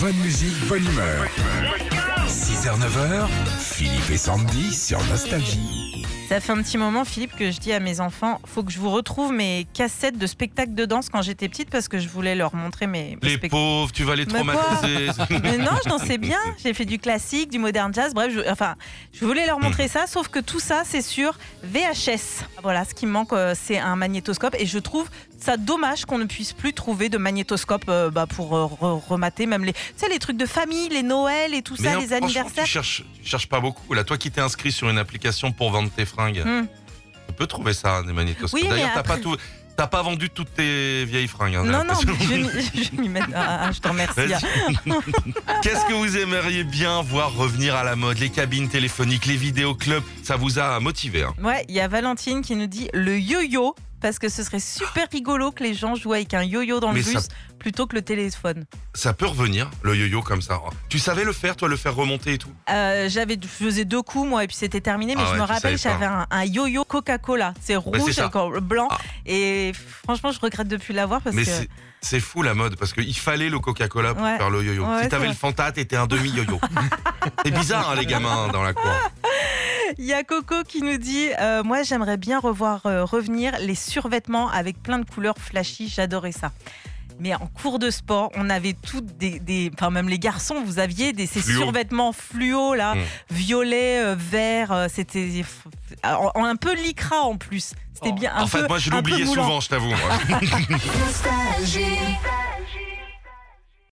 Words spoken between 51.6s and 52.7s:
il y a Valentine qui nous